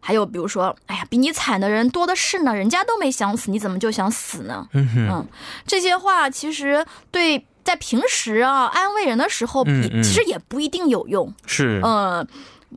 [0.00, 0.02] 啊。
[0.02, 4.66] 还有比如说，哎呀，比你惨的人多的是呢，人家都没想死，你怎么就想死呢？
[4.72, 5.26] 嗯
[5.66, 11.32] 这些话其实对在平时啊安慰人的时候，其实也不一定有用。
[11.46, 12.26] 是，嗯。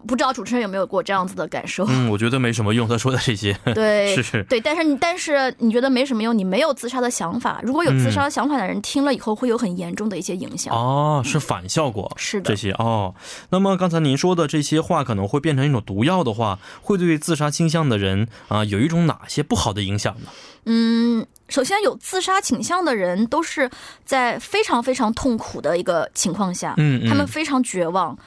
[0.08, 1.86] 不知道主持人有没有过这样子的感受？
[1.88, 2.88] 嗯，我觉得没什么用。
[2.88, 7.62] 他说的这些，对， 是，对，但是你，但是你觉得没什么用，你没有自杀的想法。
[7.64, 10.76] 如果有自杀想法的人听了以后，会有很严重的一些影响。
[10.76, 13.14] 哦，是反效果，是的，这些哦。
[13.52, 20.30] 那么刚才您说的这些话可能会变成一种毒药的话，会对自杀倾向的人啊有一种哪些不好的影响呢？
[20.66, 23.70] 嗯，首先有自杀倾向的人都是
[24.06, 28.18] 在非常非常痛苦的一个情况下，嗯，他们非常绝望。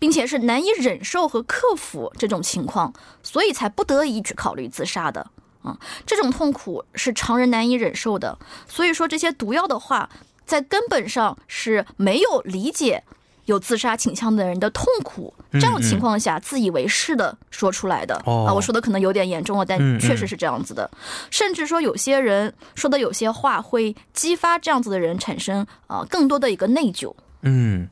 [0.00, 5.24] 并且是难以忍受和克服这种情况，所以才不得已去考虑自杀的
[5.62, 5.78] 啊。
[6.04, 8.36] 这种痛苦是常人难以忍受的，
[8.66, 10.10] 所以说这些毒药的话，
[10.44, 13.04] 在根本上是没有理解
[13.44, 18.54] 有自杀倾向的人的痛苦，这样情况下自以为是的说出来的啊。
[18.54, 20.90] 我说的可能有点严重了，但确实是这样子的。
[21.30, 27.14] 甚至说有些人说的有些话会激发这样子的人产生啊更多的一个内疚。
[27.42, 27.86] 嗯。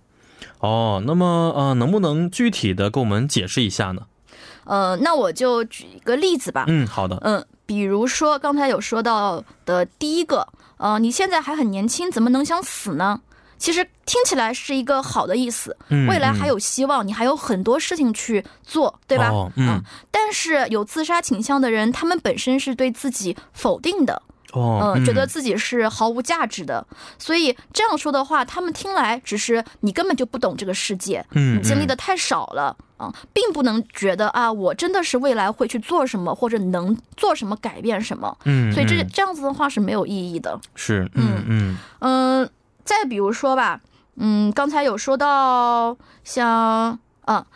[0.61, 4.03] 哦，那么呃，能不能具体的给我们解释一下呢？
[4.65, 6.65] 呃，那我就举一个例子吧。
[6.69, 7.17] 嗯，好的。
[7.23, 13.21] 嗯，比如说刚才有说到的第一个，呃，你现在还很年轻，怎么能想死呢？
[13.57, 15.77] 其实听起来是一个好的意思，
[16.09, 19.33] 未来还有希望，你还有很多事情去做，对吧？
[19.57, 19.83] 嗯。
[20.11, 24.23] 但是有自杀倾向的人，他们本身是对自己否定的。
[24.53, 26.87] 哦，嗯，觉得自己是毫无价值的，
[27.19, 41.77] 所以这样说的话，他们听来只是你根本就不懂这个世界，嗯，你经历的太少了啊，并不能觉得啊，我真的是未来会去做什么或者能做什么改变什么，嗯，所以这这样子的话是没有意义的，是，嗯嗯。
[41.99, 42.51] 嗯，
[42.85, 43.81] 再比如说吧，
[44.17, 47.47] 嗯，刚才有说到像啊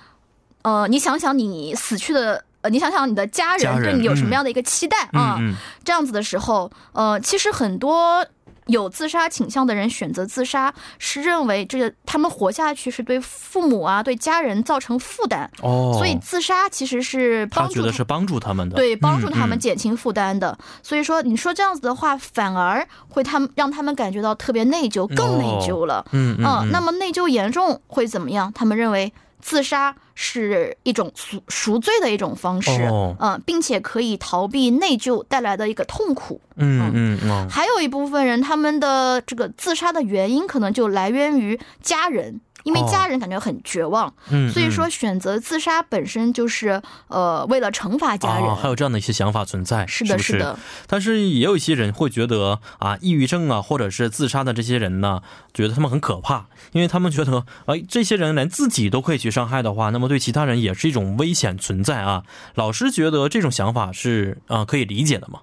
[0.61, 2.44] 呃，你想想你死去的。
[2.62, 5.38] 呃，你想想你的家人对你有什么样的一个期待啊？
[5.85, 8.25] 这样子的时候，呃，其实很多
[8.66, 20.57] 有自杀倾向的人选择自杀，是认为这个他们活下去是对父母啊、对家人造成负担哦，所以自杀其实是帮助，觉得是帮助他们的，对，帮助他们减轻负担的。
[20.85, 26.05] 所以说，你说这样子的话，反而会他们让他们感觉到特别内疚，更内疚了。
[26.12, 28.53] 嗯嗯，那么内疚严重会怎么样？
[28.55, 29.12] 他们认为。
[29.42, 32.70] 自杀是一种赎赎罪的一种方式，
[33.20, 36.40] 嗯，并且可以逃避内疚带来的一个痛苦。
[36.57, 37.48] 嗯嗯嗯。
[37.50, 50.59] 还有一部分人，他们的这个自杀的原因可能就来源于家人因为家人感觉很绝望，嗯，所以说选择自杀本身就是呃为了惩罚家人，还有这样的一些想法存在，是的，是的。
[50.87, 55.22] 但是也有一些人会觉得啊，抑郁症啊，或者是自杀的这些人呢，
[55.53, 62.22] 觉得他们很可怕，因为他们觉得，哎，这些人连自己都可以去伤害的话，那么对其他人也是一种危险存在啊。
[62.55, 65.40] 老师觉得这种想法是啊可以理解的吗？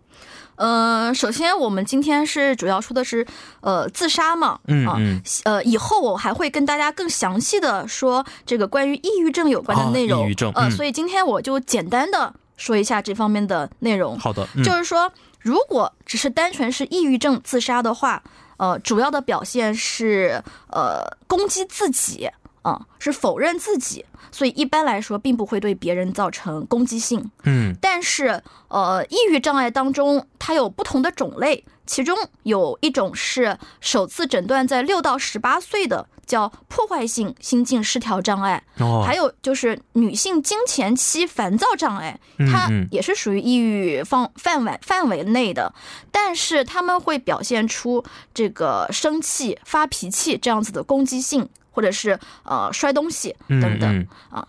[0.59, 3.25] 呃，首先我们今天是主要说的是，
[3.61, 14.19] 呃，自杀嘛，嗯嗯，呃，以后我还会跟大家更详细的说这个关于抑郁症有关的内容，抑郁症，呃，所以今天我就简单的说一下这方面的内容。
[14.19, 18.21] 好的，就是说，如果只是单纯是抑郁症自杀的话，
[18.57, 22.29] 呃，主要的表现是呃攻击自己，
[22.61, 24.05] 啊，是否认自己。
[24.31, 27.31] 所以一般来说，并不会对别人造成攻击性。
[27.43, 38.61] 嗯，但是，呃，抑郁障碍当中它有不同的种类，其中有一种是首次诊断在六到十八岁的，叫破坏性心境失调障碍。
[38.77, 42.19] 哦，还有就是女性经前期烦躁障碍，
[42.51, 45.73] 它也是属于抑郁方范围范围内的，
[46.11, 51.49] 但是他们会表现出这个生气、发脾气这样子的攻击性。
[51.71, 54.47] 或者是呃摔东西等等啊，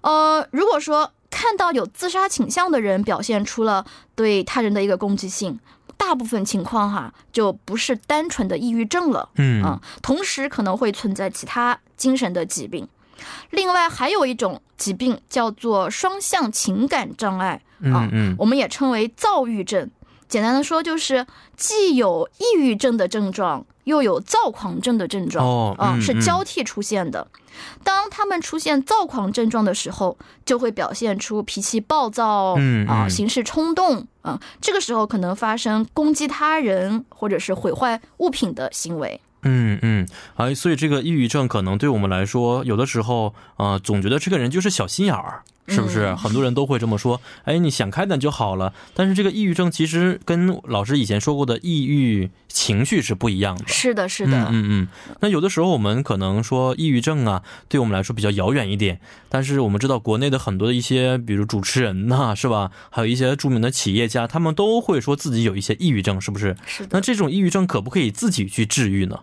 [0.00, 5.58] 呃，如果说看到有自杀倾向的人表现出了对他人的一个攻击性，
[5.96, 12.88] 大部分情况哈就不是单纯的抑郁症了，嗯啊，同时可能会存在其他精神的疾病。
[13.50, 19.90] 另外还有一种疾病叫做双向情感障碍啊，我们也称为躁郁症。
[20.26, 23.66] 简单的说就是既有抑郁症的症状。
[23.90, 27.26] 又有躁狂症的症状，啊，是交替出现的。
[27.84, 32.56] 当他们出现躁狂症状的时候，就会表现出脾气暴躁，
[32.88, 39.20] 啊，行事冲动，啊，这个时候可能发生攻击他人或者是毁坏物品的行为。
[39.42, 45.42] 嗯嗯，哎，所以这个抑郁症可能对我们来说，有的时候啊，总觉得这个人就是小心眼儿。
[45.68, 47.20] 是不是很多人都会这么说？
[47.44, 48.72] 哎，你想开点就好了。
[48.94, 53.64] 但是这个抑郁症其实跟老师以前说过的抑郁情绪是不一样的。
[53.68, 54.48] 是的，是的。
[54.50, 54.88] 嗯嗯。
[55.20, 59.00] 那有的时候我们可能说抑郁症啊，对我们来说比较遥远一点。
[59.28, 62.72] 但是我们知道国内的很多的一些，比如主持人呐，是吧？
[62.90, 66.56] 还有一些著名的企业家，他们都会说自己有一些抑郁症，是不是？
[66.66, 66.88] 是的。
[66.92, 69.20] 那这种抑郁症可不可以自己去治愈呢？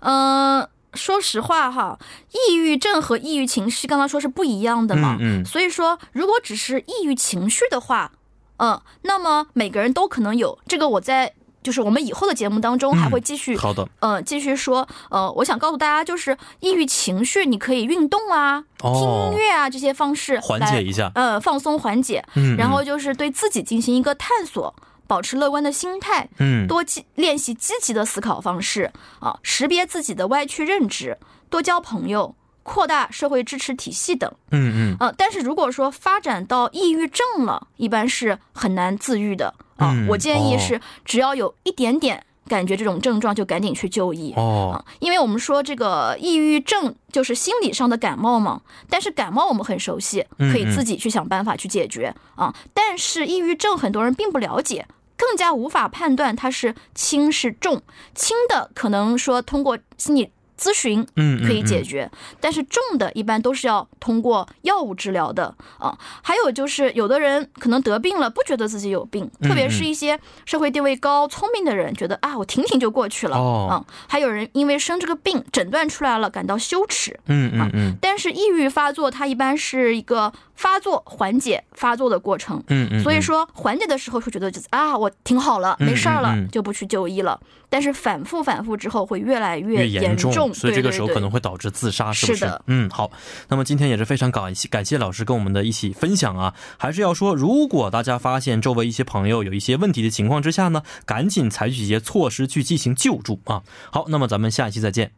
[0.00, 0.68] 嗯。
[0.96, 1.98] 说实话哈，
[2.32, 8.10] 抑郁症和抑郁情绪刚刚说是不一样的嘛，嗯，所以说如果只是抑郁情绪的话，
[8.56, 10.88] 嗯，那么每个人都可能有这个。
[10.88, 11.32] 我在
[11.62, 14.86] 就是我们以后的节目当中还会继续好的，嗯，继续说。
[15.10, 24.74] 呃，我想告诉大家，就是抑郁情绪，你可以运动啊，听音乐啊这些方式缓解一下，呃，放松缓解，嗯，然后就是对自己进行一个探索。
[25.06, 31.16] 保持乐观的心态，嗯，多积练习积极的思考方式啊，识别自己的歪曲认知，
[31.48, 39.94] 多交朋友，扩大社会支持体系等，嗯嗯，呃，但是如果说发展到抑郁症了，一般是很难自愈的啊。
[40.08, 42.24] 我建议是，只要有一点点。
[42.48, 48.60] 感觉这种症状就赶紧去就医哦，因为我们说这个抑郁症就是心理上的感冒嘛。
[48.88, 52.54] 但是感冒我们很熟悉，可以自己去想办法去解决啊。
[52.72, 57.82] 但是抑郁症很多人并不了解，更加无法判断它是轻是重。
[58.14, 60.30] 轻的可能说通过心理。
[60.58, 65.94] 咨询，嗯，可以解决，但是重的一般都是要通过药物治疗的啊。
[66.22, 73.84] 还有就是，有的人可能得病了，不觉得自己有病，特别是一些社会地位高、聪明的人，觉得啊，我挺挺就过去了啊。
[74.08, 77.94] 还有人因为生这个病诊断出来了，感到羞耻，嗯嗯嗯。
[78.00, 80.32] 但是抑郁发作，它一般是一个。
[80.56, 87.38] 发作缓解发作的过程，嗯嗯，所以说缓解的时候会觉得就是啊，我挺好了，没事儿了，就不去就医了。
[87.68, 92.60] 但是反复反复之后会越来越严重，所以这个时候可能会导致自杀，是不是？
[92.68, 93.10] 嗯，好。
[93.48, 103.62] 那么今天也是非常感谢感谢老师跟我们的一起分享啊，还是要说，如果大家发现周围一些朋友有一些问题的情况之下呢，赶紧采取一些措施去进行救助啊。
[103.90, 105.10] 好，那么咱们下一期再见，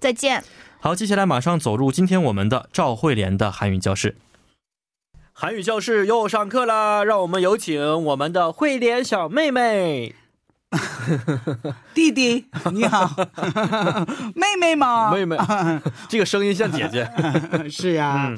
[0.00, 0.42] 再见。
[0.80, 4.16] 好，接下来马上走入今天我们的赵慧莲的韩语教室。
[5.34, 10.14] 韩语教室又上课了，让我们有请我们的慧莲小妹妹。
[11.92, 13.10] 弟弟你好，
[14.34, 15.12] 妹妹吗？
[15.12, 15.36] 妹妹，
[16.08, 17.10] 这个声音像姐姐。
[17.68, 18.32] 是呀，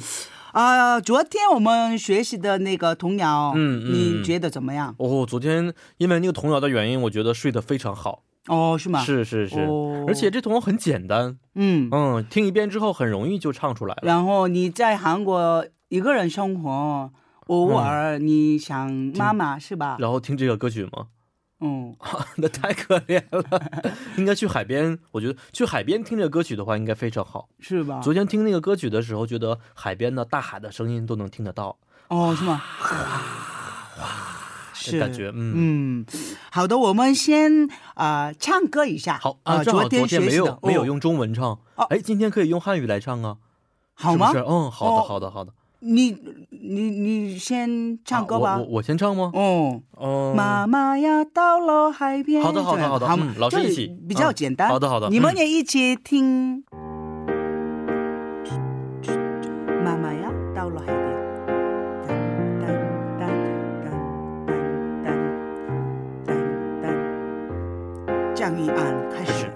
[0.53, 4.95] 啊，昨天我们学习的那个童谣，嗯嗯，你觉得怎么样？
[4.99, 8.23] 哦，昨天因为那个童谣的原因，我觉得睡得非常好。
[8.49, 9.01] 哦，是吗？
[9.05, 9.61] 是是是，
[10.09, 11.37] 而且这童谣很简单。
[11.55, 14.03] 嗯嗯，听一遍之后很容易就唱出来了。
[14.03, 15.67] 然后你在韩国。
[15.89, 17.13] 一个人生活，
[17.47, 19.97] 偶尔你想妈妈是吧？
[20.01, 21.09] 然后听这个歌曲吗？
[21.61, 21.95] 嗯，
[22.37, 23.63] 那太可怜了。
[24.19, 27.49] 应该去海边，我觉得去海边听这个歌曲的话，应该非常好。
[27.59, 28.01] 是吧？
[28.03, 31.77] 昨天听那个歌曲的时候，觉得海边的大海的声音都能听得到。
[32.09, 32.61] 哦，是吗？
[33.99, 34.11] 哇，
[34.75, 36.07] 是感觉，嗯嗯，
[36.51, 39.19] 好的，我们先啊、呃、唱歌一下。
[39.23, 43.37] 好啊，呃、正好昨天没有、哦、没有用中文唱，哎、哦，今天可以用汉语来唱啊，
[43.95, 44.33] 好吗？
[44.33, 45.53] 是是嗯，好的，好的，好的。
[45.87, 46.17] 你
[46.51, 48.53] 你你先唱歌吧。
[48.53, 49.31] 啊、我我我先唱吗？
[49.35, 50.33] 哦哦。
[50.35, 52.43] 妈妈呀，到了海边。
[52.43, 53.07] 好的，好的，好的。
[53.07, 53.95] 好，嗯，老师一起。
[54.09, 54.71] 比较简单、嗯。
[54.71, 55.11] 好的，好的。
[55.11, 56.65] 你们也一起听。
[59.85, 61.05] 妈妈呀，到了海边。
[68.35, 69.47] 降一按开始。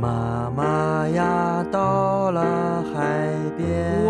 [0.00, 4.07] 妈妈呀，到了海边。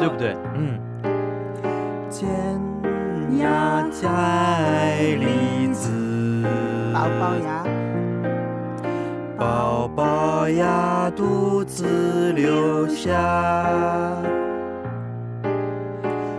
[0.00, 0.36] 哇，对不对？
[0.54, 0.78] 嗯。
[2.08, 2.28] 尖
[3.38, 6.44] 牙摘栗子，
[6.92, 7.64] 宝宝呀，
[9.38, 13.12] 宝宝呀，独自留下，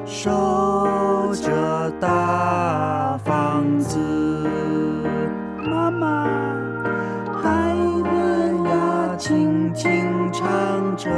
[0.06, 0.30] 守
[1.34, 3.98] 着大房子。
[5.64, 6.28] 妈妈，
[7.42, 11.10] 海边呀，轻轻唱着，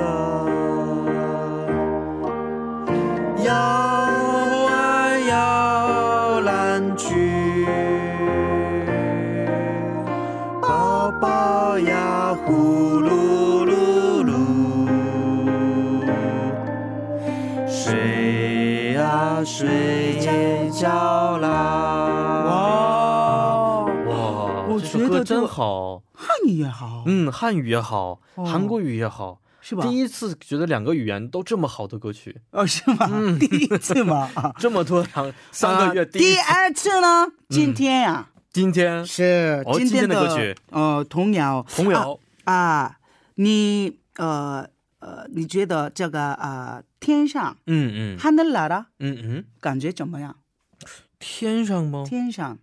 [19.45, 20.19] 睡
[20.71, 22.61] 觉啦。
[24.69, 29.85] 我觉得真好，汉语也好，嗯，汉语也好，哦、韩国语也好，是吧？
[29.85, 33.07] 第一次觉得两个语言都这么好的歌曲，哦，是吗？
[33.11, 34.29] 嗯、 第一次吗？
[34.57, 37.27] 这么多长三个月第、呃，第二次呢？
[37.49, 38.29] 今天呀、啊？
[38.29, 39.05] 嗯，今天？
[39.05, 42.17] 是今天的歌曲，呃，童谣，童谣。
[42.45, 42.97] 啊，啊，
[43.35, 44.65] 你呃
[45.03, 48.17] 呃你觉得这个啊天上嗯嗯。
[48.17, 49.45] 还能来啊嗯嗯。
[49.59, 50.37] 感觉怎么样？
[51.19, 52.05] 天上吗？
[52.07, 52.57] 天上。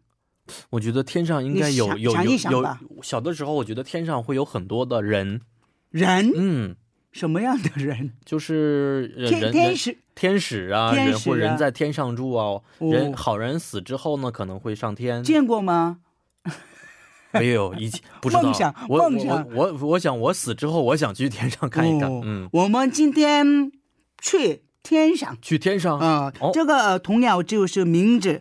[0.70, 5.42] 我觉得天上应该有有有有小的时候我觉得天上会有很多的人。
[5.90, 6.32] 人？
[6.34, 6.76] 嗯。
[7.12, 8.12] 什么样的人？
[8.24, 9.98] 就是天天使。
[10.14, 10.92] 天使啊
[11.24, 12.62] 或人在天上住哦。
[12.78, 15.22] 人好人死之后呢可能会上天。
[15.22, 15.98] 见过吗？
[17.40, 18.42] 没有，以前 不知道。
[18.42, 22.10] 梦想，梦想，我我想，我死之后，我想去天上看一看。
[22.24, 23.70] 嗯，我们今天
[24.20, 25.36] 去天上。
[25.40, 26.32] 去天上啊！
[26.52, 28.32] 这个童谣就是名字《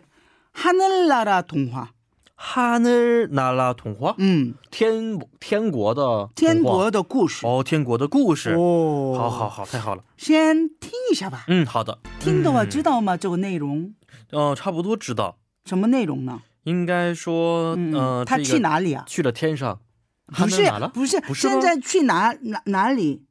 [0.52, 0.78] 哈尼
[1.08, 1.92] 拉拉童话》，
[2.34, 2.88] 哈尼
[3.30, 4.14] 拉拉童话。
[4.18, 7.46] 嗯，天天国的天国的故事。
[7.46, 8.54] 哦，天国的故事。
[8.54, 10.02] 哦，好，好，好，太好了。
[10.16, 11.44] 先听一下吧。
[11.46, 11.98] 嗯，好的。
[12.18, 13.16] 听的话知道吗？
[13.16, 13.94] 这个内容？
[14.32, 15.36] 嗯，差不多知道。
[15.64, 16.40] 什么内容呢？
[16.64, 19.04] 应该说，呃，他去哪里啊？
[19.06, 19.80] 去了天上。
[20.26, 23.24] 不是，不是，不是，现在去哪哪哪里？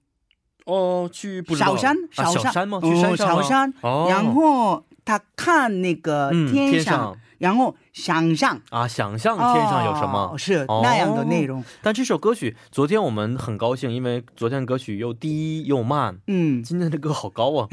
[0.66, 2.80] 哦，去小山，小山吗？
[2.82, 3.28] 去山上。
[3.28, 3.74] 小山。
[3.82, 4.08] 哦。
[4.10, 7.18] 然后他看那个天上。
[7.40, 11.64] 然后想象啊，想象天上有什么、哦、是那样的内容、哦。
[11.82, 16.20] 但这首歌曲，昨天我们很高兴，因为昨天歌曲又低又慢。
[16.28, 17.70] 嗯，今天的歌好高啊。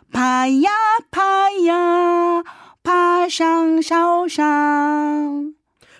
[0.12, 0.68] 파야
[1.10, 2.42] 파야
[2.82, 4.42] 파상샤오상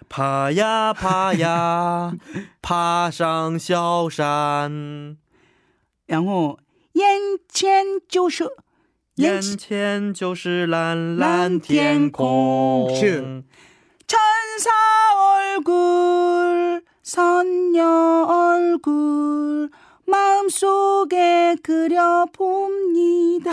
[0.09, 2.13] 爬呀爬呀，
[2.63, 5.17] 爬上小山，
[6.07, 6.61] 然后
[6.93, 7.05] 眼
[7.49, 8.49] 前就是
[9.17, 12.95] 眼前就是蓝蓝天空。
[12.95, 13.43] 是
[14.07, 14.71] 천사
[15.19, 19.73] 얼굴 선녀 얼굴
[20.12, 23.52] 마음속에 그려봅니다.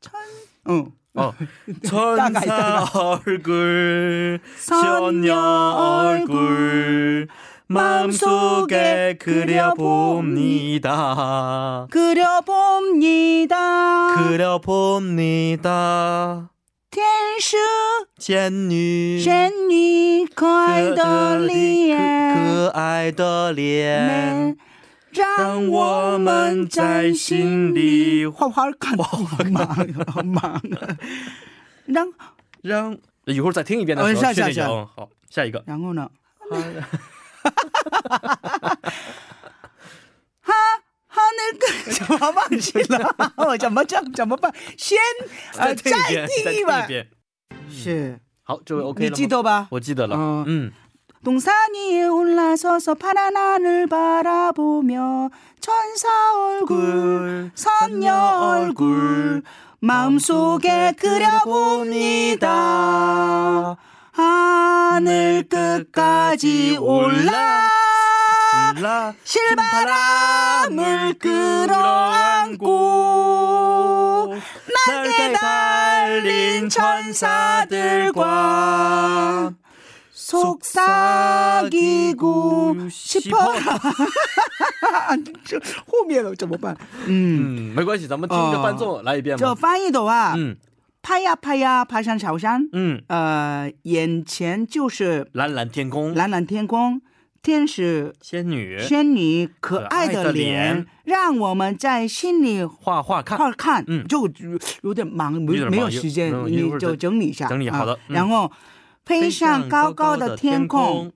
[0.00, 0.12] 천,
[0.68, 0.92] 응.
[1.14, 1.32] 어,
[1.84, 7.26] 천사 얼굴, 선녀 얼굴,
[7.66, 10.86] 마음속에 그려봅니다.
[11.90, 13.56] 그려봅니다.
[14.24, 15.72] 그려봅니다.
[16.92, 17.02] 天
[17.40, 17.56] 使、
[18.18, 24.58] 仙女、仙女可爱的脸，可爱的脸，
[25.10, 30.60] 让我们在心里画画看，忙忙，
[31.86, 32.12] 让
[32.60, 34.66] 让一会儿再听一遍的时候确定一下。
[34.66, 35.64] 嗯，好，下一个。
[35.66, 36.10] 然后呢？
[41.41, 43.33] 哈哈，那个怎么忘记了？
[43.37, 44.53] 我怎么怎怎么办？
[44.77, 44.97] 先
[45.57, 45.91] 呃再
[46.27, 47.09] 听一遍。
[47.69, 48.19] 是。
[48.43, 49.67] 好，这位 OK 了你记得吧？
[49.71, 50.15] 我记得了。
[50.47, 50.71] 嗯。
[51.23, 56.07] 동산이 올라서서 파란 하늘 바라보며 천사
[56.37, 59.43] 얼굴, 선녀 얼굴
[59.79, 62.45] 마음속에 그려봅니다.
[64.13, 67.67] 하늘 끝까지 올라
[69.23, 72.65] 실바람을 끌어안고
[74.87, 78.23] 날개 달린 천사들과
[80.11, 81.69] 속삭이고
[82.89, 83.79] 싶어라.
[85.45, 86.75] 这翻译的话，
[87.07, 87.75] 嗯，
[89.37, 90.35] 就翻译的话，
[91.01, 97.01] 拍呀拍呀，爬上小山，嗯，呃，眼前就是蓝蓝天空，蓝蓝天空，
[97.42, 104.30] 天使仙女，仙女可爱的脸，让我们在心里画画看，画看，嗯就
[104.82, 107.48] 有点忙，没没有时间，你就整理一下。
[107.48, 108.52] 整理好的然后
[109.04, 111.12] 配上高高的天空，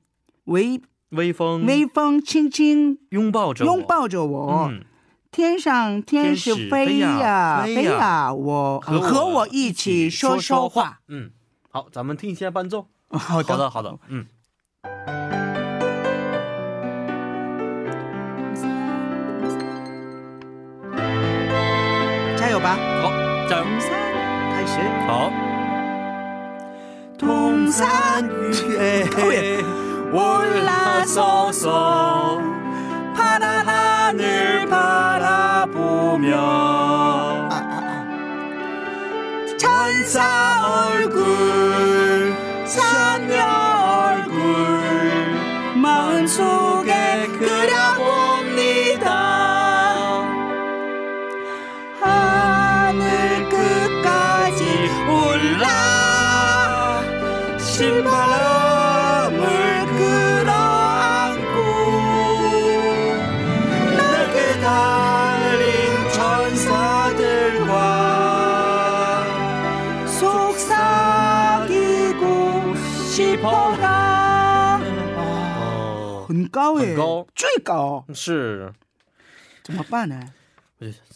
[0.46, 4.72] 微微风，微风轻轻拥抱着拥抱着我。
[5.30, 11.00] 天上天使飞呀飞呀，我和我一起说说话。
[11.06, 11.30] 嗯，
[11.70, 12.88] 好，咱们听一下伴奏。
[13.10, 13.98] 好的，好的，好的。
[14.08, 14.26] 嗯，
[22.66, 22.74] 봐.
[23.04, 23.88] 어, 정산
[24.50, 24.80] 다시.
[25.08, 25.30] 어.
[27.16, 29.62] 동산 위에
[30.12, 31.70] 올라서서
[33.14, 37.86] 파란 하늘 바라보며 아, 아, 아.
[39.56, 42.34] 천사 얼굴
[42.66, 43.46] 사녀
[44.10, 44.42] 얼굴
[45.80, 46.65] 마음속
[76.56, 78.72] 高哎，很高，最高是，
[79.62, 80.18] 怎么办呢？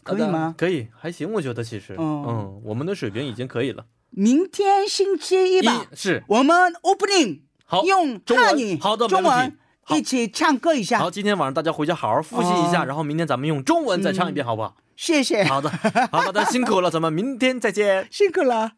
[0.05, 0.55] 可以吗？
[0.59, 3.87] 可以，还行，我觉得其实，嗯，我们的水平已经可以了。
[4.11, 9.57] 明天星期一吧，是我们 opening 好用汉语好的中文
[9.89, 10.99] 一起唱歌一下。
[10.99, 14.77] 好，今天晚上大家回家好好复习一下，然后明天咱们用中文再唱一遍，好不好？
[14.95, 15.43] 谢谢。
[15.45, 15.71] 好的，
[16.13, 18.07] 好好的，辛苦了，咱们明天再见。
[18.11, 18.73] 辛苦了。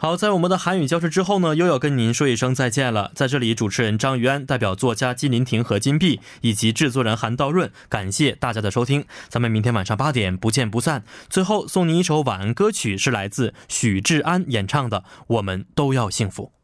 [0.00, 3.10] 好，在我们的韩语教室之后呢，又要跟您说一声再见了。
[3.16, 9.04] 在这里，主持人张于安代表作家金林婷和金碧以及制作人韩道润，感谢大家的收听。
[9.28, 11.02] 咱们明天晚上八点不见不散。
[11.28, 16.44] 最后送您一首晚安歌曲，是来自许志安演唱的《我们都要幸福》。